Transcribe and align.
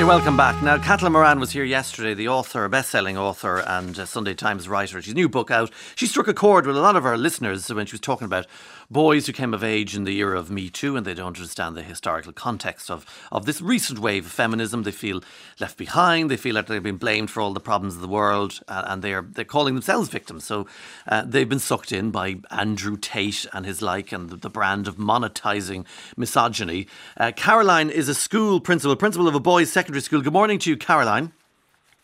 You're 0.00 0.08
welcome 0.08 0.34
back. 0.34 0.62
Now, 0.62 0.78
Caitlin 0.78 1.12
Moran 1.12 1.40
was 1.40 1.50
here 1.50 1.62
yesterday, 1.62 2.14
the 2.14 2.28
author, 2.28 2.66
best-selling 2.70 3.18
author 3.18 3.58
and 3.58 3.98
uh, 3.98 4.06
Sunday 4.06 4.32
Times 4.32 4.66
writer. 4.66 5.02
She's 5.02 5.14
new 5.14 5.28
book 5.28 5.50
out. 5.50 5.70
She 5.94 6.06
struck 6.06 6.26
a 6.26 6.32
chord 6.32 6.66
with 6.66 6.74
a 6.74 6.80
lot 6.80 6.96
of 6.96 7.04
our 7.04 7.18
listeners 7.18 7.70
when 7.70 7.84
she 7.84 7.92
was 7.92 8.00
talking 8.00 8.24
about 8.24 8.46
boys 8.90 9.26
who 9.26 9.32
came 9.32 9.54
of 9.54 9.62
age 9.62 9.94
in 9.94 10.04
the 10.04 10.18
era 10.18 10.38
of 10.38 10.50
Me 10.50 10.68
Too 10.68 10.96
and 10.96 11.06
they 11.06 11.14
don't 11.14 11.36
understand 11.38 11.76
the 11.76 11.82
historical 11.82 12.32
context 12.32 12.90
of, 12.90 13.06
of 13.30 13.46
this 13.46 13.60
recent 13.60 13.98
wave 13.98 14.26
of 14.26 14.32
feminism. 14.32 14.82
They 14.82 14.90
feel 14.90 15.22
left 15.60 15.76
behind. 15.76 16.30
They 16.30 16.36
feel 16.36 16.54
like 16.54 16.66
they've 16.66 16.82
been 16.82 16.96
blamed 16.96 17.30
for 17.30 17.40
all 17.40 17.52
the 17.52 17.60
problems 17.60 17.94
of 17.94 18.00
the 18.00 18.08
world 18.08 18.60
uh, 18.68 18.84
and 18.86 19.02
they're, 19.02 19.22
they're 19.22 19.44
calling 19.44 19.74
themselves 19.74 20.08
victims. 20.08 20.44
So 20.44 20.66
uh, 21.06 21.22
they've 21.24 21.48
been 21.48 21.58
sucked 21.60 21.92
in 21.92 22.10
by 22.10 22.36
Andrew 22.50 22.96
Tate 22.96 23.46
and 23.52 23.64
his 23.64 23.80
like 23.80 24.12
and 24.12 24.28
the, 24.28 24.36
the 24.36 24.50
brand 24.50 24.88
of 24.88 24.96
monetizing 24.96 25.86
misogyny. 26.16 26.86
Uh, 27.16 27.32
Caroline 27.34 27.90
is 27.90 28.08
a 28.08 28.14
school 28.14 28.60
principal, 28.60 28.96
principal 28.96 29.28
of 29.28 29.34
a 29.34 29.40
boys' 29.40 29.72
secondary 29.72 30.02
school. 30.02 30.20
Good 30.20 30.32
morning 30.32 30.58
to 30.60 30.70
you, 30.70 30.76
Caroline. 30.76 31.32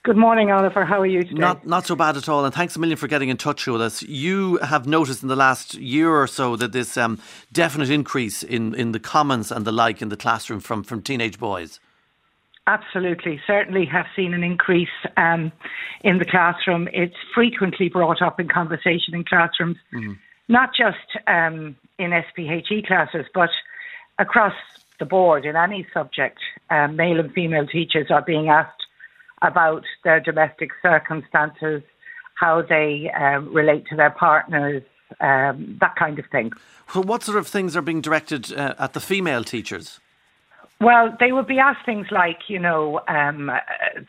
Good 0.06 0.16
morning, 0.16 0.52
Oliver. 0.52 0.84
How 0.84 1.00
are 1.00 1.06
you 1.06 1.24
today? 1.24 1.40
Not, 1.40 1.66
not 1.66 1.84
so 1.84 1.96
bad 1.96 2.16
at 2.16 2.28
all. 2.28 2.44
And 2.44 2.54
thanks 2.54 2.76
a 2.76 2.78
million 2.78 2.96
for 2.96 3.08
getting 3.08 3.28
in 3.28 3.36
touch 3.36 3.66
with 3.66 3.82
us. 3.82 4.04
You 4.04 4.58
have 4.58 4.86
noticed 4.86 5.24
in 5.24 5.28
the 5.28 5.34
last 5.34 5.74
year 5.74 6.14
or 6.14 6.28
so 6.28 6.54
that 6.54 6.70
this 6.70 6.96
um, 6.96 7.18
definite 7.52 7.90
increase 7.90 8.44
in, 8.44 8.72
in 8.76 8.92
the 8.92 9.00
comments 9.00 9.50
and 9.50 9.64
the 9.64 9.72
like 9.72 10.00
in 10.00 10.08
the 10.08 10.16
classroom 10.16 10.60
from, 10.60 10.84
from 10.84 11.02
teenage 11.02 11.40
boys. 11.40 11.80
Absolutely. 12.68 13.40
Certainly 13.48 13.84
have 13.86 14.06
seen 14.14 14.32
an 14.32 14.44
increase 14.44 14.96
um, 15.16 15.50
in 16.04 16.18
the 16.18 16.24
classroom. 16.24 16.88
It's 16.92 17.16
frequently 17.34 17.88
brought 17.88 18.22
up 18.22 18.38
in 18.38 18.46
conversation 18.46 19.12
in 19.12 19.24
classrooms, 19.24 19.76
mm-hmm. 19.92 20.12
not 20.46 20.70
just 20.72 21.18
um, 21.26 21.74
in 21.98 22.12
SPHE 22.12 22.86
classes, 22.86 23.26
but 23.34 23.50
across 24.20 24.54
the 25.00 25.04
board 25.04 25.44
in 25.44 25.56
any 25.56 25.84
subject. 25.92 26.38
Um, 26.70 26.94
male 26.94 27.18
and 27.18 27.32
female 27.32 27.66
teachers 27.66 28.06
are 28.08 28.22
being 28.22 28.50
asked 28.50 28.75
about 29.46 29.84
their 30.04 30.20
domestic 30.20 30.70
circumstances, 30.82 31.82
how 32.34 32.62
they 32.62 33.10
um, 33.18 33.52
relate 33.54 33.86
to 33.90 33.96
their 33.96 34.10
partners, 34.10 34.82
um, 35.20 35.78
that 35.80 35.94
kind 35.96 36.18
of 36.18 36.26
thing. 36.30 36.52
Well, 36.94 37.04
what 37.04 37.22
sort 37.22 37.38
of 37.38 37.46
things 37.46 37.76
are 37.76 37.82
being 37.82 38.00
directed 38.00 38.52
uh, 38.52 38.74
at 38.78 38.92
the 38.92 39.00
female 39.00 39.44
teachers? 39.44 40.00
Well, 40.80 41.16
they 41.18 41.32
would 41.32 41.46
be 41.46 41.58
asked 41.58 41.86
things 41.86 42.08
like, 42.10 42.38
you 42.48 42.58
know, 42.58 43.00
um, 43.08 43.48
uh, 43.48 43.60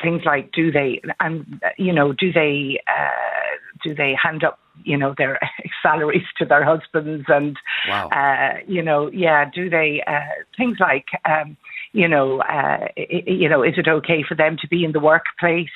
things 0.02 0.24
like, 0.26 0.52
do 0.52 0.70
they, 0.70 1.02
and 1.22 1.62
uh, 1.66 1.70
you 1.78 1.94
know, 1.94 2.12
do 2.12 2.34
they, 2.34 2.82
uh, 2.88 3.56
do 3.84 3.96
they 3.96 4.14
hand 4.22 4.44
up, 4.44 4.60
you 4.84 4.98
know, 4.98 5.16
their 5.18 5.40
salaries 5.82 6.26
to 6.40 6.46
their 6.46 6.66
husbands, 6.66 7.26
and, 7.30 7.58
wow. 7.88 8.10
Uh, 8.10 8.60
you 8.68 8.82
know, 8.84 9.10
yeah, 9.12 9.50
do 9.50 9.70
they, 9.70 10.04
uh, 10.08 10.44
things 10.58 10.78
like, 10.82 11.06
um, 11.24 11.56
you 11.94 12.08
know, 12.08 12.42
uh, 12.42 12.88
you 12.96 13.50
know, 13.50 13.64
is 13.64 13.74
it 13.78 13.88
okay 13.88 14.24
for 14.28 14.36
them 14.36 14.58
to 14.62 14.68
be 14.68 14.84
in 14.84 14.92
the 14.92 15.00
workplace? 15.00 15.70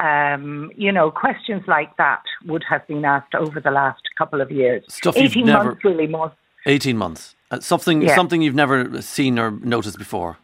Um, 0.00 0.72
you 0.76 0.90
know, 0.90 1.10
questions 1.10 1.62
like 1.66 1.96
that 1.96 2.22
would 2.46 2.64
have 2.68 2.86
been 2.86 3.04
asked 3.04 3.34
over 3.34 3.60
the 3.60 3.70
last 3.70 4.02
couple 4.18 4.40
of 4.40 4.50
years. 4.50 4.84
Stuff 4.88 5.16
18 5.16 5.46
never, 5.46 5.64
months, 5.64 5.84
really 5.84 6.06
more. 6.06 6.32
18 6.66 6.96
months. 6.96 7.36
Uh, 7.50 7.60
something, 7.60 8.02
yeah. 8.02 8.14
something 8.14 8.42
you've 8.42 8.54
never 8.54 9.00
seen 9.02 9.38
or 9.38 9.52
noticed 9.52 9.98
before. 9.98 10.38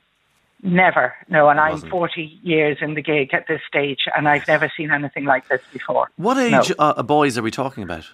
Never, 0.63 1.15
no, 1.31 1.49
and 1.49 1.59
I'm 1.59 1.81
40 1.81 2.39
years 2.43 2.77
in 2.83 2.93
the 2.93 3.01
gig 3.01 3.33
at 3.33 3.47
this 3.49 3.63
stage, 3.67 4.01
and 4.15 4.29
I've 4.29 4.47
never 4.47 4.71
seen 4.77 4.91
anything 4.91 5.25
like 5.25 5.49
this 5.49 5.63
before. 5.73 6.11
What 6.17 6.37
age 6.37 6.69
no. 6.79 6.85
uh, 6.85 7.03
boys 7.03 7.39
are 7.39 7.43
we 7.43 7.51
talking 7.51 7.83
about? 7.83 8.05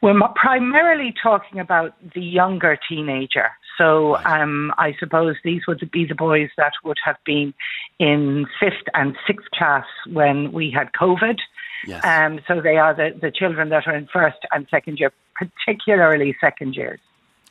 We're 0.00 0.14
primarily 0.36 1.12
talking 1.20 1.58
about 1.58 1.94
the 2.14 2.20
younger 2.20 2.78
teenager. 2.88 3.50
So 3.78 4.16
um, 4.24 4.72
I 4.78 4.94
suppose 4.98 5.36
these 5.44 5.66
would 5.66 5.90
be 5.90 6.04
the 6.04 6.14
boys 6.14 6.50
that 6.56 6.72
would 6.84 6.98
have 7.04 7.16
been 7.24 7.52
in 7.98 8.46
fifth 8.58 8.86
and 8.94 9.16
sixth 9.26 9.50
class 9.50 9.86
when 10.10 10.52
we 10.52 10.70
had 10.70 10.92
COVID. 10.92 11.38
Yes. 11.86 12.04
Um, 12.04 12.40
so 12.48 12.60
they 12.60 12.76
are 12.78 12.94
the, 12.94 13.16
the 13.20 13.30
children 13.30 13.68
that 13.68 13.86
are 13.86 13.94
in 13.94 14.08
first 14.12 14.38
and 14.52 14.66
second 14.70 14.98
year, 14.98 15.12
particularly 15.34 16.34
second 16.40 16.74
years. 16.74 17.00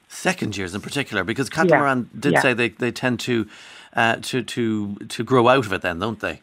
Second 0.07 0.55
years 0.55 0.73
in 0.75 0.81
particular, 0.81 1.23
because 1.23 1.49
Caitlin 1.49 1.79
Moran 1.79 2.09
yeah. 2.13 2.19
did 2.19 2.33
yeah. 2.33 2.41
say 2.41 2.53
they, 2.53 2.69
they 2.69 2.91
tend 2.91 3.19
to, 3.21 3.47
uh, 3.95 4.17
to 4.17 4.43
to 4.43 4.95
to 4.95 5.23
grow 5.23 5.47
out 5.47 5.65
of 5.65 5.73
it 5.73 5.81
then, 5.81 5.99
don't 5.99 6.19
they? 6.19 6.41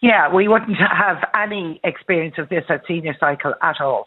Yeah, 0.00 0.32
we 0.32 0.48
wouldn't 0.48 0.76
have 0.76 1.28
any 1.36 1.80
experience 1.84 2.36
of 2.38 2.48
this 2.48 2.64
at 2.68 2.82
senior 2.86 3.16
cycle 3.18 3.54
at 3.62 3.80
all. 3.80 4.06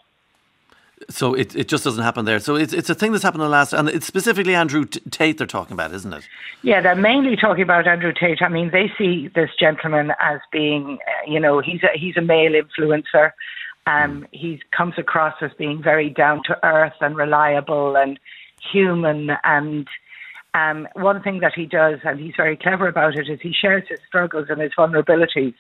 So 1.10 1.34
it, 1.34 1.56
it 1.56 1.68
just 1.68 1.84
doesn't 1.84 2.04
happen 2.04 2.26
there. 2.26 2.40
So 2.40 2.56
it's 2.56 2.74
it's 2.74 2.90
a 2.90 2.96
thing 2.96 3.12
that's 3.12 3.24
happened 3.24 3.42
in 3.44 3.48
the 3.48 3.52
last, 3.52 3.74
and 3.74 3.90
it's 3.90 4.06
specifically 4.06 4.56
Andrew 4.56 4.86
Tate 4.86 5.38
they're 5.38 5.48
talking 5.48 5.74
about, 5.74 5.94
isn't 5.94 6.14
it? 6.14 6.28
Yeah, 6.64 6.82
they're 6.82 6.96
mainly 6.96 7.36
talking 7.36 7.64
about 7.64 7.88
Andrew 7.88 8.14
Tate. 8.14 8.42
I 8.42 8.50
mean, 8.50 8.72
they 8.72 8.92
see 8.98 9.30
this 9.34 9.50
gentleman 9.60 10.14
as 10.20 10.40
being, 10.52 11.00
uh, 11.08 11.32
you 11.32 11.40
know, 11.40 11.60
he's 11.60 11.82
a, 11.84 11.98
he's 11.98 12.18
a 12.18 12.22
male 12.22 12.54
influencer. 12.54 13.32
Um. 13.88 14.28
He 14.32 14.62
comes 14.76 14.94
across 14.98 15.36
as 15.42 15.52
being 15.58 15.82
very 15.82 16.10
down 16.10 16.42
to 16.46 16.66
earth 16.66 16.94
and 17.02 17.16
reliable 17.16 17.96
and 17.96 18.20
human. 18.72 19.32
And 19.44 19.88
um, 20.54 20.88
one 20.94 21.22
thing 21.24 21.40
that 21.40 21.54
he 21.56 21.66
does, 21.66 22.00
and 22.04 22.20
he's 22.20 22.36
very 22.38 22.58
clever 22.58 22.88
about 22.88 23.16
it, 23.16 23.28
is 23.30 23.40
he 23.42 23.54
shares 23.54 23.84
his 23.90 24.00
struggles 24.08 24.48
and 24.50 24.62
his 24.62 24.72
vulnerabilities 24.78 25.56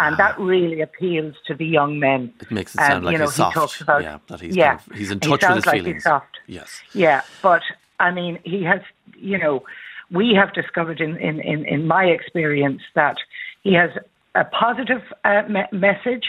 and 0.00 0.16
that 0.16 0.38
really 0.38 0.80
appeals 0.80 1.34
to 1.46 1.54
the 1.54 1.66
young 1.66 1.98
men. 1.98 2.32
It 2.40 2.50
makes 2.50 2.74
it 2.74 2.78
sound 2.78 2.92
um, 2.98 3.04
like 3.04 3.12
you 3.12 3.18
know, 3.18 3.26
he's 3.26 3.34
soft. 3.34 3.54
He 3.54 3.60
talks 3.60 3.80
about, 3.80 4.02
yeah, 4.02 4.18
that 4.28 4.40
he's 4.40 4.56
yeah, 4.56 4.76
kind 4.76 4.90
of, 4.90 4.96
he's 4.96 5.10
in 5.10 5.20
touch 5.20 5.42
he 5.42 5.46
with 5.48 5.56
his 5.56 5.66
like 5.66 5.74
feelings. 5.76 5.94
He's 5.96 6.02
soft. 6.04 6.38
Yes. 6.46 6.80
Yeah, 6.94 7.22
but 7.42 7.62
I 7.98 8.10
mean, 8.10 8.38
he 8.44 8.62
has. 8.64 8.80
You 9.16 9.38
know, 9.38 9.64
we 10.10 10.34
have 10.34 10.54
discovered 10.54 11.00
in 11.00 11.16
in 11.16 11.40
in, 11.40 11.66
in 11.66 11.86
my 11.86 12.04
experience 12.04 12.82
that 12.94 13.16
he 13.62 13.74
has 13.74 13.90
a 14.34 14.44
positive 14.44 15.02
uh, 15.24 15.42
me- 15.48 15.78
message, 15.78 16.26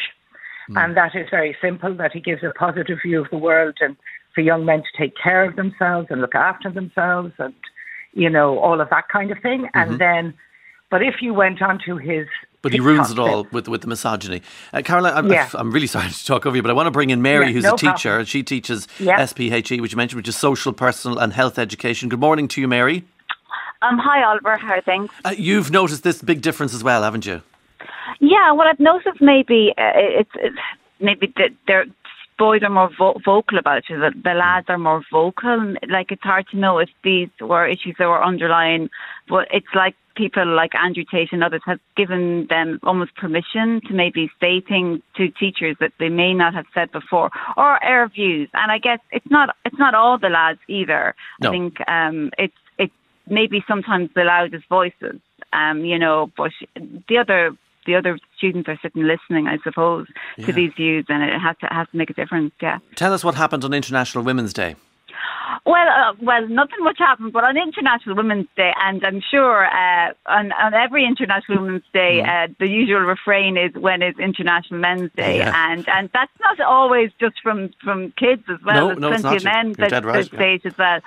mm. 0.70 0.84
and 0.84 0.98
that 0.98 1.16
is 1.16 1.28
very 1.30 1.56
simple. 1.62 1.96
That 1.96 2.12
he 2.12 2.20
gives 2.20 2.44
a 2.44 2.52
positive 2.52 3.00
view 3.06 3.22
of 3.22 3.30
the 3.31 3.38
world 3.38 3.78
and 3.80 3.96
for 4.36 4.42
young 4.42 4.66
men 4.66 4.80
to 4.80 4.98
take 4.98 5.14
care 5.22 5.44
of 5.44 5.56
themselves 5.56 6.08
and 6.10 6.22
look 6.22 6.36
after 6.36 6.72
themselves 6.72 7.34
and 7.38 7.54
you 8.14 8.30
know 8.30 8.60
all 8.60 8.81
of 8.81 8.90
that 8.90 9.08
kind 9.10 9.31
of 9.31 9.40
thing, 9.42 9.62
mm-hmm. 9.62 9.92
and 9.92 10.00
then. 10.00 10.34
But 10.90 11.02
if 11.02 11.22
you 11.22 11.34
went 11.34 11.62
onto 11.62 11.96
his 11.96 12.28
but 12.62 12.74
he 12.74 12.80
ruins 12.80 13.12
it 13.12 13.20
all 13.20 13.48
with 13.52 13.68
with 13.68 13.82
the 13.82 13.88
misogyny. 13.88 14.42
Uh, 14.74 14.82
Caroline, 14.82 15.14
I'm, 15.14 15.32
yeah. 15.32 15.50
I'm, 15.54 15.72
really 15.72 15.88
sorry 15.96 16.10
to 16.10 16.26
talk 16.26 16.46
over 16.46 16.56
you, 16.56 16.62
but 16.62 16.72
I 16.72 16.74
want 16.74 16.88
to 16.88 16.92
bring 16.92 17.10
in 17.10 17.22
Mary, 17.22 17.48
yeah, 17.48 17.52
who's 17.54 17.64
no 17.64 17.74
a 17.74 17.78
teacher. 17.78 18.10
Problem. 18.10 18.26
She 18.26 18.44
teaches. 18.44 18.88
SPHE, 19.00 19.82
which 19.82 19.92
you 19.92 19.98
mentioned, 19.98 20.18
which 20.18 20.28
is 20.28 20.38
social, 20.38 20.74
personal, 20.74 21.18
and 21.20 21.34
health 21.34 21.58
education. 21.58 22.10
Good 22.10 22.20
morning 22.20 22.48
to 22.50 22.62
you, 22.62 22.68
Mary. 22.68 23.04
Um, 23.82 23.98
hi, 23.98 24.24
Oliver. 24.24 24.58
How 24.58 24.74
are 24.74 24.82
things? 24.82 25.10
Uh, 25.26 25.34
you've 25.36 25.72
noticed 25.72 26.04
this 26.04 26.22
big 26.22 26.42
difference 26.42 26.74
as 26.74 26.84
well, 26.84 27.02
haven't 27.04 27.26
you? 27.26 27.42
Yeah, 28.20 28.52
what 28.52 28.68
I've 28.68 28.80
noticed 28.80 29.22
maybe 29.22 29.74
uh, 29.78 29.92
it's, 29.96 30.30
it's 30.36 30.58
maybe 31.00 31.34
they're 31.68 31.86
boys 32.41 32.63
are 32.63 32.72
more 32.72 32.90
vo- 32.97 33.22
vocal 33.24 33.59
about 33.59 33.84
it. 33.88 34.00
The, 34.03 34.12
the 34.24 34.34
lads 34.34 34.66
are 34.68 34.79
more 34.79 35.03
vocal. 35.12 35.75
Like 35.88 36.12
it's 36.12 36.24
hard 36.24 36.47
to 36.50 36.57
know 36.57 36.79
if 36.79 36.90
these 37.03 37.29
were 37.40 37.68
issues 37.68 37.96
that 38.00 38.07
were 38.07 38.24
underlying, 38.24 38.90
but 39.29 39.47
it's 39.53 39.74
like 39.75 39.96
people 40.16 40.47
like 40.47 40.74
Andrew 40.74 41.03
Tate 41.09 41.31
and 41.31 41.44
others 41.44 41.62
have 41.68 41.80
given 41.96 42.47
them 42.50 42.80
almost 42.81 43.16
permission 43.16 43.80
to 43.88 43.94
maybe 43.94 44.31
say 44.40 44.59
things 44.59 45.01
to 45.18 45.30
teachers 45.30 45.75
that 45.80 45.94
they 46.00 46.09
may 46.09 46.34
not 46.34 46.56
have 46.56 46.66
said 46.74 46.91
before, 46.91 47.30
or 47.57 47.84
air 47.84 48.07
views. 48.07 48.50
And 48.56 48.72
I 48.72 48.80
guess 48.80 49.00
it's 49.12 49.30
not 49.30 49.56
it's 49.63 49.78
not 49.78 49.94
all 49.94 50.18
the 50.18 50.30
lads 50.30 50.59
either. 50.68 51.13
No. 51.41 51.50
I 51.50 51.51
think 51.51 51.88
um, 51.88 52.31
it's 52.40 52.62
it's 52.80 52.97
maybe 53.28 53.63
sometimes 53.68 54.09
the 54.16 54.24
loudest 54.24 54.68
voices. 54.68 55.19
Um, 55.53 55.85
you 55.85 56.00
know, 56.00 56.31
but 56.35 56.51
the 57.07 57.18
other 57.19 57.56
the 57.86 57.96
other 57.96 58.19
students 58.38 58.69
are 58.69 58.80
sitting 58.81 59.03
listening, 59.03 59.47
I 59.47 59.58
suppose, 59.64 60.08
yeah. 60.38 60.46
to 60.46 60.53
these 60.53 60.72
views, 60.75 61.06
and 61.09 61.24
it 61.24 61.40
has 61.40 61.56
to 61.62 61.68
has 61.68 61.88
to 61.92 61.97
make 61.97 62.09
a 62.09 62.14
difference. 62.14 62.53
Yeah. 62.62 62.80
Tell 62.96 63.14
us 63.14 63.24
what 63.24 63.36
happened 63.36 63.64
on 63.64 63.74
International 63.74 64.24
Women's 64.24 64.53
Day. 64.53 64.75
Well, 65.66 65.88
uh, 65.88 66.14
well, 66.22 66.47
nothing 66.47 66.84
much 66.84 66.97
happened, 66.97 67.34
but 67.34 67.44
on 67.44 67.56
International 67.56 68.16
Women's 68.16 68.47
Day, 68.56 68.74
and 68.81 69.06
I'm 69.06 69.22
sure 69.22 69.66
uh, 69.66 70.14
on, 70.25 70.52
on 70.53 70.74
every 70.74 71.06
International 71.06 71.62
Women's 71.62 71.83
Day, 71.94 72.22
mm. 72.24 72.50
uh, 72.50 72.54
the 72.60 72.68
usual 72.68 73.01
refrain 73.01 73.57
is 73.57 73.74
"When 73.75 74.01
is 74.01 74.18
International 74.18 74.80
Men's 74.80 75.12
Day?" 75.16 75.38
Yeah. 75.38 75.72
and 75.72 75.88
and 75.88 76.10
that's 76.13 76.31
not 76.39 76.60
always 76.62 77.12
just 77.19 77.36
from 77.44 77.69
from 77.83 78.12
kids 78.18 78.44
as 78.50 78.57
well. 78.66 78.95
No, 78.95 79.10
There's 79.10 79.24
no, 79.24 79.30
plenty 79.30 79.38
of 79.38 79.44
men 79.44 79.74
that, 79.74 79.92
that, 79.92 80.06
right, 80.06 80.33
it 80.33 80.66
as 80.66 80.78
well. 80.78 81.00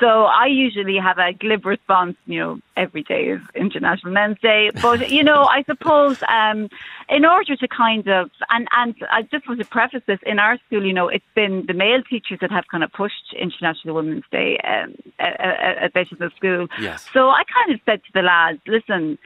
So 0.00 0.24
I 0.24 0.46
usually 0.46 0.98
have 0.98 1.18
a 1.18 1.32
glib 1.32 1.64
response. 1.64 2.16
You 2.26 2.40
know, 2.40 2.58
every 2.76 3.02
day 3.02 3.24
is 3.24 3.40
International 3.54 4.12
Men's 4.12 4.38
Day, 4.40 4.70
but 4.82 5.10
you 5.10 5.22
know, 5.22 5.44
I 5.44 5.62
suppose 5.64 6.22
um, 6.28 6.68
in 7.08 7.24
order 7.24 7.56
to 7.56 7.68
kind 7.68 8.06
of 8.08 8.30
and 8.50 8.68
and 8.72 8.94
I 9.10 9.22
just 9.22 9.46
want 9.48 9.60
to 9.60 9.66
preface 9.66 10.02
this 10.06 10.20
in 10.26 10.38
our 10.38 10.58
school, 10.66 10.84
you 10.84 10.92
know, 10.92 11.08
it's 11.08 11.24
been 11.34 11.64
the 11.66 11.74
male 11.74 12.02
teachers 12.02 12.38
that 12.40 12.50
have 12.50 12.64
kind 12.70 12.84
of 12.84 12.92
pushed 12.92 13.34
International 13.38 13.94
Women's 13.94 14.24
Day 14.30 14.58
um, 14.58 14.94
at, 15.18 15.40
at 15.40 15.94
the 15.94 16.30
School. 16.36 16.66
Yes. 16.80 17.06
So 17.12 17.28
I 17.30 17.42
kind 17.44 17.74
of 17.74 17.80
said 17.84 18.02
to 18.04 18.10
the 18.14 18.22
lads, 18.22 18.60
listen, 18.66 19.18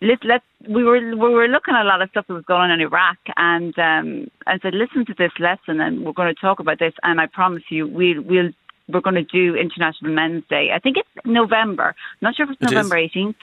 let 0.00 0.24
let 0.24 0.42
we 0.68 0.84
were 0.84 1.00
we 1.00 1.34
were 1.34 1.48
looking 1.48 1.74
at 1.74 1.84
a 1.84 1.88
lot 1.88 2.02
of 2.02 2.10
stuff 2.10 2.26
that 2.26 2.34
was 2.34 2.44
going 2.44 2.70
on 2.70 2.70
in 2.70 2.80
Iraq, 2.80 3.18
and 3.36 3.78
um, 3.78 4.30
I 4.46 4.58
said, 4.58 4.74
listen 4.74 5.04
to 5.06 5.14
this 5.14 5.32
lesson, 5.38 5.80
and 5.80 6.04
we're 6.04 6.12
going 6.12 6.34
to 6.34 6.40
talk 6.40 6.60
about 6.60 6.78
this, 6.78 6.94
and 7.02 7.20
I 7.20 7.26
promise 7.26 7.64
you, 7.70 7.86
we'll 7.86 8.22
we'll 8.22 8.50
we're 8.88 9.00
going 9.00 9.14
to 9.14 9.22
do 9.22 9.54
International 9.54 10.12
Men's 10.12 10.44
Day. 10.48 10.70
I 10.74 10.78
think 10.78 10.96
it's 10.98 11.08
November. 11.24 11.88
I'm 11.88 12.18
not 12.20 12.36
sure 12.36 12.44
if 12.44 12.52
it's 12.52 12.62
It 12.62 12.66
is. 12.66 12.72
November 12.72 12.96
18th. 12.96 13.36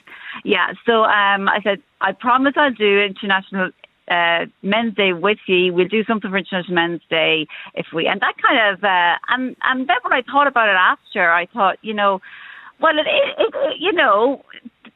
Yeah. 0.44 0.72
So 0.86 1.04
um, 1.04 1.48
I 1.48 1.60
said 1.62 1.82
I 2.00 2.12
promise 2.12 2.54
I'll 2.56 2.72
do 2.72 3.00
International 3.00 3.70
uh, 4.08 4.46
Men's 4.62 4.94
Day 4.94 5.12
with 5.12 5.38
you. 5.46 5.72
We'll 5.72 5.88
do 5.88 6.04
something 6.04 6.30
for 6.30 6.36
International 6.36 6.74
Men's 6.74 7.02
Day 7.10 7.46
if 7.74 7.86
we. 7.92 8.06
And 8.06 8.20
that 8.20 8.34
kind 8.40 8.74
of 8.74 8.84
uh, 8.84 9.16
and 9.28 9.56
and 9.62 9.88
then 9.88 9.96
when 10.02 10.12
I 10.12 10.22
thought 10.22 10.46
about 10.46 10.68
it 10.68 10.76
after, 10.76 11.30
I 11.30 11.46
thought 11.46 11.78
you 11.82 11.94
know, 11.94 12.20
well, 12.80 12.98
it, 12.98 13.06
it, 13.06 13.54
it 13.54 13.80
you 13.80 13.92
know. 13.92 14.44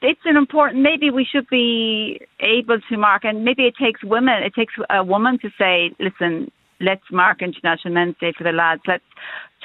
It's 0.03 0.21
an 0.27 0.37
important. 0.37 0.83
Maybe 0.83 1.11
we 1.11 1.25
should 1.25 1.49
be 1.49 2.21
able 2.41 2.79
to 2.91 2.97
mark, 2.99 3.25
and 3.25 3.45
maybe 3.45 3.65
it 3.65 3.77
takes 3.77 4.05
women. 4.05 4.43
It 4.43 4.55
takes 4.55 4.75
a 4.91 5.03
woman 5.03 5.39
to 5.39 5.51
say, 5.59 5.91
"Listen, 5.99 6.51
let's 6.81 7.03
mark 7.11 7.43
International 7.43 7.95
Men's 7.95 8.17
Day 8.21 8.33
for 8.37 8.45
the 8.45 8.53
lads. 8.53 8.83
Let's 8.87 9.05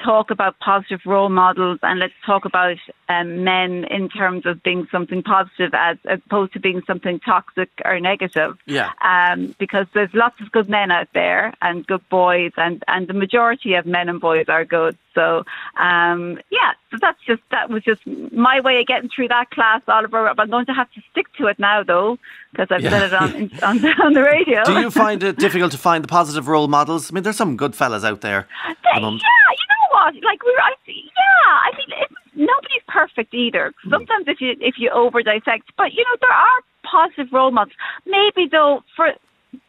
talk 0.02 0.30
about 0.30 0.58
positive 0.58 1.00
role 1.06 1.28
models 1.28 1.78
and 1.82 1.98
let's 2.00 2.12
talk 2.26 2.44
about 2.44 2.76
um, 3.08 3.44
men 3.44 3.84
in 3.84 4.08
terms 4.08 4.46
of 4.46 4.62
being 4.62 4.86
something 4.90 5.22
positive 5.22 5.72
as, 5.74 5.96
opposed 6.04 6.52
to 6.54 6.60
being 6.60 6.82
something 6.86 7.20
toxic 7.20 7.70
or 7.84 8.00
negative. 8.00 8.56
Yeah. 8.66 8.90
Um, 9.02 9.54
because 9.58 9.86
there's 9.94 10.12
lots 10.14 10.40
of 10.40 10.50
good 10.52 10.68
men 10.68 10.90
out 10.90 11.08
there 11.14 11.52
and 11.62 11.86
good 11.86 12.06
boys, 12.08 12.52
and, 12.56 12.82
and 12.88 13.06
the 13.08 13.14
majority 13.14 13.74
of 13.74 13.86
men 13.86 14.08
and 14.08 14.20
boys 14.20 14.46
are 14.48 14.64
good. 14.64 14.96
So, 15.14 15.44
um, 15.78 16.38
yeah, 16.50 16.72
so 16.90 16.96
that's 17.00 17.18
just 17.26 17.42
that 17.50 17.68
was 17.68 17.82
just 17.84 18.00
my 18.32 18.60
way 18.60 18.80
of 18.80 18.86
getting 18.86 19.10
through 19.14 19.28
that 19.28 19.50
class, 19.50 19.82
Oliver. 19.86 20.26
I'm 20.28 20.48
going 20.48 20.64
to 20.66 20.72
have 20.72 20.90
to 20.92 21.02
stick 21.10 21.26
to 21.34 21.48
it 21.48 21.58
now, 21.58 21.82
though, 21.82 22.18
because 22.52 22.68
I've 22.70 22.80
Yeah. 22.80 22.90
said 22.90 23.02
it 23.02 23.14
on, 23.14 23.30
on, 23.62 23.78
the- 23.78 24.02
on 24.02 24.12
the 24.14 24.22
radio. 24.22 24.64
Do 24.64 24.80
you 24.80 24.90
find 24.90 25.22
it 25.22 25.36
difficult 25.38 25.72
to 25.72 25.78
find 25.78 26.02
the 26.02 26.08
positive 26.08 26.48
role 26.48 26.66
models? 26.66 27.10
I 27.10 27.14
mean, 27.14 27.24
there's 27.24 27.36
some 27.36 27.58
good 27.58 27.76
fellas 27.76 28.04
out 28.04 28.22
there. 28.22 28.48
at 28.66 28.76
the 28.82 28.88
yeah, 29.00 29.00
you 29.00 29.10
know 29.10 29.91
what? 30.04 30.14
Like 30.22 30.42
we 30.44 30.50
were, 30.52 30.60
I. 30.60 30.72
Yeah, 30.86 31.48
I 31.48 31.70
mean, 31.76 31.98
it's, 32.02 32.14
nobody's 32.34 32.82
perfect 32.88 33.34
either. 33.34 33.72
Sometimes 33.88 34.26
if 34.28 34.40
you 34.40 34.56
if 34.60 34.74
you 34.78 34.90
over 34.90 35.22
dissect, 35.22 35.70
but 35.76 35.92
you 35.92 36.04
know 36.04 36.16
there 36.20 36.30
are 36.30 36.60
positive 36.82 37.32
role 37.32 37.50
models. 37.50 37.76
Maybe 38.06 38.48
though, 38.50 38.82
for 38.96 39.12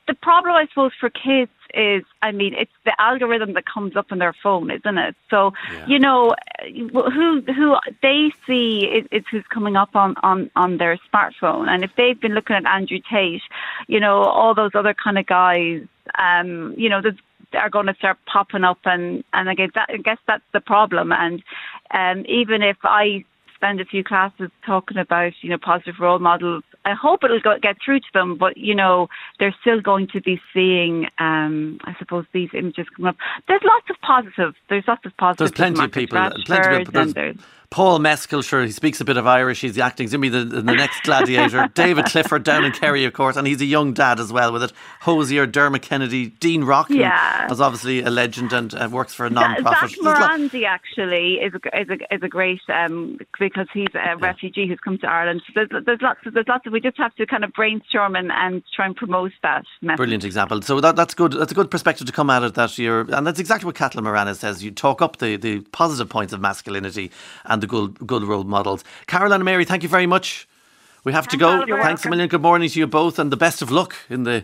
the 0.07 0.13
problem 0.13 0.55
I 0.55 0.65
suppose 0.67 0.91
for 0.99 1.09
kids 1.09 1.51
is, 1.73 2.03
I 2.21 2.31
mean, 2.31 2.53
it's 2.53 2.71
the 2.85 2.93
algorithm 3.01 3.53
that 3.53 3.65
comes 3.65 3.95
up 3.95 4.07
on 4.11 4.19
their 4.19 4.33
phone, 4.43 4.69
isn't 4.69 4.97
it? 4.97 5.15
So 5.29 5.53
Yeah. 5.71 5.87
you 5.87 5.99
know, 5.99 6.35
who 6.65 7.41
who 7.41 7.75
they 8.01 8.31
see 8.45 8.85
is, 8.85 9.07
is 9.11 9.23
who's 9.31 9.45
coming 9.49 9.75
up 9.75 9.95
on, 9.95 10.15
on 10.23 10.49
on 10.55 10.77
their 10.77 10.97
smartphone, 11.11 11.67
and 11.69 11.83
if 11.83 11.91
they've 11.95 12.19
been 12.19 12.33
looking 12.33 12.55
at 12.55 12.65
Andrew 12.65 12.99
Tate, 13.09 13.41
you 13.87 13.99
know, 13.99 14.17
all 14.23 14.53
those 14.53 14.71
other 14.75 14.93
kind 14.93 15.17
of 15.17 15.25
guys, 15.25 15.81
um, 16.17 16.73
you 16.77 16.89
know, 16.89 17.01
there's 17.01 17.17
are 17.59 17.69
going 17.69 17.87
to 17.87 17.95
start 17.95 18.17
popping 18.25 18.63
up, 18.63 18.79
and 18.85 19.23
and 19.33 19.49
again, 19.49 19.69
that, 19.75 19.89
I 19.89 19.97
guess 19.97 20.19
that's 20.27 20.43
the 20.53 20.61
problem. 20.61 21.11
And 21.11 21.43
um, 21.91 22.25
even 22.27 22.61
if 22.61 22.77
I 22.83 23.23
spend 23.55 23.79
a 23.79 23.85
few 23.85 24.03
classes 24.03 24.49
talking 24.65 24.97
about 24.97 25.33
you 25.41 25.49
know 25.49 25.57
positive 25.57 25.95
role 25.99 26.19
models, 26.19 26.63
I 26.85 26.93
hope 26.93 27.23
it'll 27.23 27.39
go, 27.39 27.57
get 27.61 27.77
through 27.83 27.99
to 28.01 28.05
them. 28.13 28.37
But 28.37 28.57
you 28.57 28.75
know, 28.75 29.07
they're 29.39 29.55
still 29.61 29.81
going 29.81 30.07
to 30.07 30.21
be 30.21 30.41
seeing, 30.53 31.07
um, 31.19 31.79
I 31.83 31.95
suppose, 31.97 32.25
these 32.33 32.49
images 32.53 32.87
come 32.95 33.05
up. 33.05 33.15
There's 33.47 33.61
lots 33.63 33.89
of 33.89 33.95
positive. 34.01 34.55
There's 34.69 34.87
lots 34.87 35.05
of 35.05 35.15
positive. 35.17 35.53
There's 35.53 35.73
plenty 35.73 35.83
of 35.83 35.91
people. 35.91 36.29
Plenty 36.45 36.81
of 36.81 37.13
people. 37.13 37.33
And 37.73 37.81
There's 37.81 37.89
there's 37.89 37.89
Paul 37.89 37.99
Mescal, 37.99 38.41
sure, 38.41 38.63
he 38.63 38.71
speaks 38.71 39.01
a 39.01 39.05
bit 39.05 39.17
of 39.17 39.27
Irish. 39.27 39.61
He's 39.61 39.77
acting. 39.79 40.05
He's 40.05 40.13
going 40.13 40.31
to 40.31 40.39
be 40.39 40.45
the, 40.45 40.61
the 40.61 40.73
next 40.73 41.03
gladiator. 41.03 41.67
David 41.75 42.05
Clifford 42.05 42.43
down 42.43 42.65
in 42.65 42.71
Kerry, 42.71 43.05
of 43.05 43.13
course, 43.13 43.35
and 43.37 43.47
he's 43.47 43.61
a 43.61 43.65
young 43.65 43.93
dad 43.93 44.19
as 44.19 44.31
well 44.31 44.53
with 44.53 44.63
it. 44.63 44.73
Hozier, 45.01 45.45
Dermot 45.45 45.81
Kennedy, 45.81 46.27
Dean 46.27 46.63
Rock, 46.63 46.89
who 46.89 46.95
Yeah. 46.97 47.51
is 47.51 47.61
obviously 47.61 48.01
a 48.03 48.11
legend 48.11 48.53
and 48.53 48.73
uh, 48.75 48.89
works 48.91 49.13
for 49.13 49.25
a 49.25 49.29
non-profit. 49.29 49.91
Zak 49.91 49.99
Moradi 49.99 50.65
actually 50.65 51.35
is 51.35 51.53
a, 51.55 51.79
is 51.81 51.89
a, 51.89 52.15
is 52.15 52.23
a 52.23 52.29
great 52.29 52.61
um, 52.69 53.17
because 53.39 53.67
he's 53.73 53.87
a 53.95 54.17
refugee 54.17 54.67
who's 54.67 54.79
come 54.79 54.97
to 54.99 55.07
Ireland. 55.07 55.41
So 55.47 55.53
there's, 55.55 55.85
there's 55.85 56.01
lots 56.01 56.19
of, 56.25 56.33
there's 56.33 56.47
lots 56.47 56.67
of 56.67 56.73
we 56.73 56.81
just 56.81 56.97
have 56.97 57.15
to 57.15 57.25
kind 57.25 57.43
of 57.43 57.53
brainstorm 57.53 58.15
and, 58.15 58.31
and 58.31 58.63
try 58.75 58.85
and 58.85 58.95
promote 58.95 59.31
that 59.43 59.65
message. 59.81 59.97
Brilliant 59.97 60.23
example. 60.23 60.61
So 60.61 60.81
that, 60.81 60.95
that's 60.95 61.13
good. 61.13 61.33
That's 61.33 61.51
a 61.51 61.55
good 61.55 61.71
perspective 61.71 62.07
to 62.07 62.13
come 62.13 62.29
at 62.29 62.43
it. 62.43 62.55
That 62.55 62.77
you're, 62.77 63.01
and 63.01 63.25
that's 63.25 63.39
exactly 63.39 63.65
what 63.65 63.75
Caitlin 63.75 64.03
Moran 64.03 64.33
says. 64.35 64.63
You 64.63 64.71
talk 64.71 65.01
up 65.01 65.17
the, 65.17 65.35
the 65.37 65.61
positive 65.71 66.09
points 66.09 66.33
of 66.33 66.41
masculinity 66.41 67.11
and 67.45 67.62
the 67.63 67.67
good 67.75 68.07
good 68.11 68.23
role 68.23 68.43
models. 68.43 68.83
Caroline 69.07 69.41
and 69.41 69.45
Mary, 69.45 69.65
thank 69.65 69.83
you 69.83 69.89
very 69.89 70.07
much. 70.15 70.47
We 71.05 71.11
have 71.13 71.27
to 71.29 71.37
go. 71.37 71.49
Oliver. 71.49 71.81
Thanks 71.81 72.05
a 72.05 72.09
million. 72.09 72.29
Good 72.29 72.41
morning 72.49 72.69
to 72.69 72.79
you 72.79 72.87
both, 72.87 73.19
and 73.19 73.31
the 73.31 73.41
best 73.45 73.61
of 73.61 73.69
luck 73.71 73.91
in 74.09 74.23
the 74.23 74.37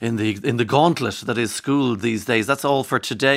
in 0.00 0.16
the 0.16 0.30
in 0.42 0.56
the 0.56 0.64
gauntlet 0.64 1.16
that 1.26 1.38
is 1.38 1.50
school 1.54 1.96
these 1.96 2.24
days. 2.24 2.46
That's 2.46 2.64
all 2.64 2.84
for 2.84 2.98
today. 2.98 3.36